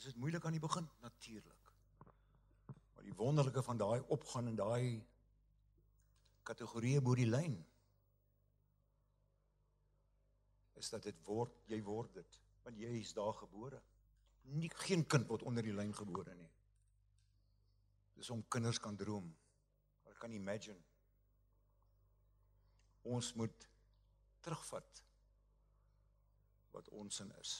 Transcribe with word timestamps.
is 0.00 0.06
dit 0.08 0.16
moeilik 0.16 0.44
aan 0.44 0.54
die 0.56 0.60
begin 0.60 0.86
natuurlik. 1.04 1.72
Maar 2.94 3.04
die 3.04 3.14
wonderlike 3.14 3.62
van 3.62 3.76
daai 3.76 4.00
opgaan 4.08 4.46
in 4.48 4.56
daai 4.56 5.04
kategorieë 6.48 7.02
bo 7.04 7.12
die 7.18 7.28
lyn 7.28 7.58
is 10.80 10.88
dat 10.88 11.04
dit 11.04 11.18
word 11.26 11.52
jy 11.68 11.82
word 11.84 12.14
dit 12.16 12.38
want 12.64 12.80
jy 12.80 12.94
is 13.00 13.12
daar 13.16 13.34
gebore. 13.36 13.80
Nie 14.56 14.70
geen 14.86 15.04
kind 15.04 15.28
word 15.28 15.44
onder 15.48 15.64
die 15.64 15.74
lyn 15.76 15.92
gebore 15.96 16.32
nie. 16.36 16.48
Dis 18.16 18.30
om 18.32 18.40
kinders 18.48 18.80
kan 18.80 18.96
droom. 18.96 19.28
Ek 20.08 20.16
kan 20.20 20.32
imagine. 20.32 20.80
Ons 23.04 23.34
moet 23.36 23.68
terugvat 24.40 25.04
wat 26.72 26.88
ons 26.96 27.20
in 27.20 27.32
is 27.40 27.54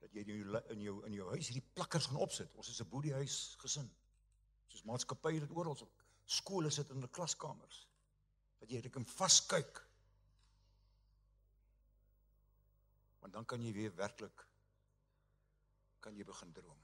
dat 0.00 0.12
jy 0.16 0.24
in 0.24 0.36
jou 0.40 0.60
in 0.74 0.82
jou 0.84 0.96
in 1.06 1.16
jou 1.18 1.28
huis 1.34 1.48
hierdie 1.50 1.72
plakkers 1.74 2.06
gaan 2.10 2.22
opsit. 2.24 2.54
Ons 2.56 2.68
is 2.72 2.80
'n 2.80 2.88
boediehuis 2.88 3.56
gesin. 3.60 3.90
Soos 4.66 4.84
maatskappye 4.84 5.40
dit 5.40 5.50
oral 5.50 5.76
op 5.76 5.92
skole 6.24 6.70
sit 6.70 6.88
in 6.88 7.00
hulle 7.00 7.08
klaskamers. 7.08 7.86
Dat 8.58 8.70
jy 8.70 8.80
dit 8.80 8.92
kan 8.92 9.06
vaskyk. 9.06 9.82
Want 13.20 13.32
dan 13.32 13.44
kan 13.44 13.62
jy 13.62 13.72
weer 13.72 13.94
werklik 13.94 14.46
kan 16.00 16.16
jy 16.16 16.24
begin 16.24 16.52
droom. 16.52 16.78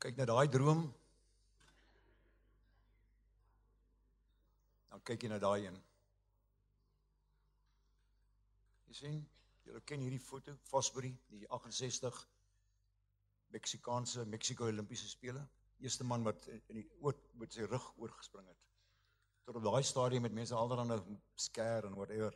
Kyk 0.00 0.16
na 0.16 0.24
daai 0.24 0.48
droom. 0.48 0.82
Dan 4.90 5.02
kyk 5.04 5.22
jy 5.22 5.28
na 5.28 5.38
daai 5.38 5.66
een. 5.66 5.78
Jy 8.90 8.96
sien, 8.98 9.18
julle 9.62 9.80
ken 9.86 10.02
hierdie 10.02 10.18
foto, 10.18 10.56
Fosbury, 10.66 11.12
die 11.30 11.44
68 11.54 12.16
Meksikaanse 13.54 14.24
Mexico 14.26 14.66
Olimpiese 14.66 15.06
spele. 15.06 15.44
Eerste 15.78 16.02
man 16.04 16.26
wat 16.26 16.48
in 16.50 16.80
die 16.80 16.88
oot 16.98 17.20
met 17.38 17.54
sy 17.54 17.68
rug 17.70 17.86
oorgespring 18.02 18.48
het. 18.50 18.66
Tot 19.46 19.60
op 19.60 19.68
daai 19.68 19.86
stadium 19.86 20.26
met 20.26 20.34
mense 20.34 20.58
alderhande 20.58 20.98
skare 21.38 21.86
en 21.86 21.94
whatever. 21.94 22.34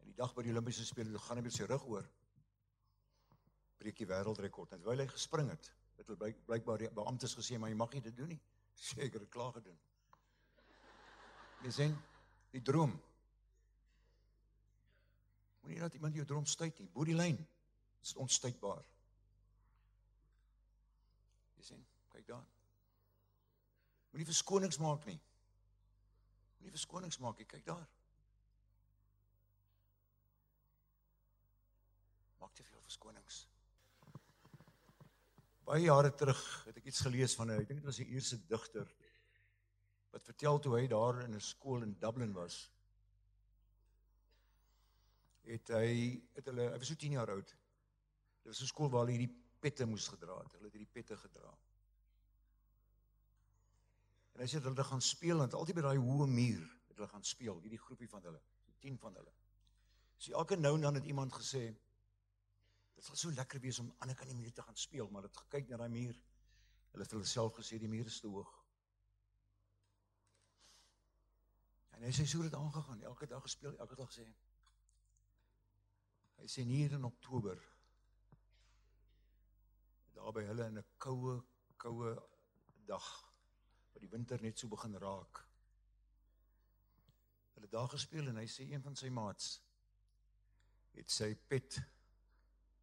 En 0.00 0.08
die 0.08 0.16
dag 0.16 0.32
by 0.32 0.46
die 0.46 0.54
Olimpiese 0.56 0.88
spele 0.88 1.20
gaan 1.26 1.42
hy 1.42 1.44
met 1.44 1.58
sy 1.60 1.68
rug 1.68 1.84
oor. 1.92 2.08
Breek 3.84 4.00
die 4.00 4.08
wêreldrekord. 4.08 4.72
En 4.72 4.80
terwyl 4.80 5.04
hy 5.04 5.10
gespring 5.12 5.52
het, 5.52 5.72
het 6.00 6.08
hulle 6.08 6.32
blykbaar 6.48 6.86
die 6.86 6.92
beamptes 6.96 7.36
gesê 7.36 7.60
maar 7.60 7.68
jy 7.68 7.76
mag 7.84 7.92
nie 7.92 8.04
dit 8.08 8.16
doen 8.16 8.32
nie. 8.32 8.40
Seker 8.88 9.28
klaar 9.28 9.52
gedoen. 9.60 9.76
Jy 11.68 11.78
sien, 11.82 11.98
die 12.56 12.64
droom 12.64 12.96
Moenie 15.62 15.80
dat 15.80 15.94
iemand 15.94 16.14
jou 16.14 16.26
droom 16.26 16.46
stuit 16.46 16.78
nie. 16.78 16.88
Bo 16.90 17.04
die 17.06 17.16
lyn 17.16 17.38
is 18.02 18.14
onstuitbaar. 18.18 18.82
Jy 21.58 21.66
sien, 21.68 21.84
kyk 22.14 22.26
daar. 22.26 22.46
Moenie 24.10 24.26
verskonings 24.26 24.80
maak 24.82 25.06
nie. 25.06 25.18
Moenie 26.58 26.74
verskonings 26.74 27.20
maak 27.22 27.38
nie. 27.38 27.46
Kyk 27.46 27.64
daar. 27.66 27.86
Maak 32.42 32.54
te 32.58 32.66
veel 32.66 32.82
verskonings. 32.82 33.44
Baie 35.62 35.86
jare 35.86 36.10
terug 36.18 36.42
het 36.66 36.82
ek 36.82 36.90
iets 36.90 37.06
gelees 37.06 37.38
van 37.38 37.50
'n, 37.50 37.62
ek 37.62 37.68
dink 37.68 37.80
dit 37.80 37.86
was 37.86 38.00
'n 38.02 38.10
Ierse 38.10 38.38
digter 38.50 38.88
wat 40.10 40.24
vertel 40.24 40.58
toe 40.58 40.74
hy 40.76 40.86
daar 40.90 41.22
in 41.22 41.34
'n 41.34 41.40
skool 41.40 41.82
in 41.82 41.94
Dublin 41.98 42.32
was 42.32 42.68
het 45.48 45.72
hy 45.74 46.22
het 46.36 46.48
hulle 46.50 46.68
hy 46.70 46.78
was 46.78 46.88
so 46.92 46.98
10 46.98 47.18
jaar 47.18 47.30
oud. 47.34 47.48
Dit 48.42 48.50
was 48.52 48.62
'n 48.62 48.70
skool 48.70 48.90
waar 48.90 49.06
hulle 49.06 49.18
hierdie 49.18 49.34
pette 49.60 49.86
moes 49.86 50.08
gedra 50.08 50.38
het. 50.42 50.52
Hulle 50.52 50.70
het 50.70 50.76
hierdie 50.78 50.92
pette 50.92 51.16
gedra. 51.16 51.52
En 54.32 54.40
hy 54.40 54.46
sê 54.46 54.58
hulle 54.58 54.74
het 54.74 54.86
gaan 54.86 55.00
speel 55.00 55.38
want 55.38 55.54
altyd 55.54 55.74
by 55.74 55.82
daai 55.82 55.98
hoë 55.98 56.26
muur 56.26 56.62
het 56.88 56.96
hulle 56.96 57.08
gaan 57.08 57.24
speel, 57.24 57.60
hierdie 57.60 57.78
groepie 57.78 58.08
van 58.08 58.22
hulle, 58.22 58.40
so 58.64 58.72
10 58.78 58.98
van 58.98 59.14
hulle. 59.14 59.32
So 60.16 60.32
elke 60.32 60.56
nou 60.56 60.74
en 60.74 60.80
dan 60.80 60.94
het 60.94 61.04
iemand 61.04 61.32
gesê 61.32 61.62
dit 62.94 63.04
sal 63.04 63.16
so 63.16 63.30
lekker 63.30 63.60
wees 63.60 63.78
om 63.78 63.94
aan 63.98 64.10
'n 64.10 64.14
kant 64.14 64.28
die 64.28 64.36
muur 64.36 64.52
te 64.52 64.62
gaan 64.62 64.76
speel, 64.76 65.08
maar 65.10 65.22
dit 65.22 65.36
gekyk 65.36 65.68
na 65.68 65.76
daai 65.76 65.88
muur. 65.88 66.20
Hulle 66.92 67.02
het 67.02 67.10
hulle 67.10 67.24
self 67.24 67.54
gesê 67.54 67.78
die 67.78 67.88
muur 67.88 68.06
is 68.06 68.20
te 68.20 68.26
hoog. 68.26 68.52
En 71.90 72.02
hy 72.02 72.10
sê 72.10 72.26
so 72.26 72.42
het 72.42 72.50
dit 72.50 72.60
aangegaan, 72.60 73.02
elke 73.02 73.26
dag 73.26 73.42
gespeel, 73.42 73.76
elke 73.78 73.94
dag 73.94 74.08
gesê 74.08 74.26
Hy 76.40 76.48
sê 76.50 76.64
hier 76.66 76.92
in 76.96 77.04
Oktober 77.04 77.58
daar 80.14 80.32
by 80.32 80.44
hulle 80.46 80.66
in 80.70 80.78
'n 80.78 80.90
koue 81.02 81.34
koue 81.76 82.12
dag 82.86 83.08
wat 83.92 84.02
die 84.02 84.10
winter 84.10 84.42
net 84.42 84.58
so 84.58 84.68
begin 84.68 84.96
raak. 84.98 85.42
Hulle 87.54 87.68
daar 87.68 87.88
gespeel 87.88 88.28
en 88.28 88.36
hy 88.36 88.46
sê 88.46 88.68
een 88.70 88.82
van 88.82 88.96
sy 88.96 89.08
maats 89.08 89.60
het 90.92 91.10
sy 91.10 91.34
pet 91.48 91.80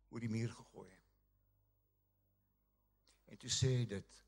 oor 0.09 0.19
die 0.19 0.31
muur 0.31 0.49
gegooi. 0.49 0.91
En 3.29 3.37
toe 3.37 3.51
sê 3.53 3.85
dit 3.87 4.23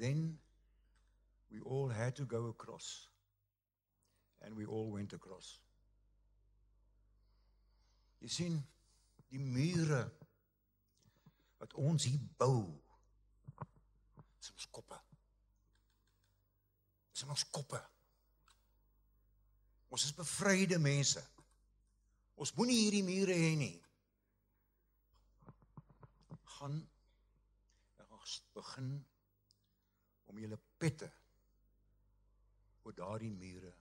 then 0.00 0.40
we 1.48 1.60
all 1.60 1.90
had 1.92 2.16
to 2.16 2.26
go 2.26 2.48
across 2.48 3.10
and 4.40 4.56
we 4.56 4.66
all 4.66 4.90
went 4.92 5.12
across. 5.12 5.60
Jy 8.22 8.30
sien 8.30 8.58
die 9.32 9.40
mure 9.42 10.02
wat 11.58 11.74
ons 11.78 12.06
hier 12.06 12.22
bou. 12.38 12.68
Dis 14.38 14.52
ons 14.54 14.68
koppe. 14.76 14.98
Dis 17.10 17.24
ons 17.26 17.44
koppe. 17.54 17.80
Ons 19.92 20.06
is 20.06 20.14
bevryde 20.16 20.78
mense. 20.82 21.22
Ons 22.38 22.54
moenie 22.56 22.78
hierdie 22.84 23.04
mure 23.06 23.34
hê 23.36 23.52
nie. 23.58 23.74
Gaan 26.56 26.78
ons 28.06 28.38
begin 28.54 28.92
om 30.30 30.38
julle 30.38 30.58
pette 30.78 31.10
oor 32.82 32.94
daardie 32.96 33.32
mure 33.34 33.72